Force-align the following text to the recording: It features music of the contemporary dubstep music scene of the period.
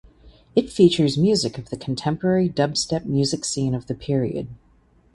It 0.55 0.71
features 0.71 1.15
music 1.15 1.59
of 1.59 1.69
the 1.69 1.77
contemporary 1.77 2.49
dubstep 2.49 3.05
music 3.05 3.45
scene 3.45 3.75
of 3.75 3.85
the 3.85 3.93
period. 3.93 4.47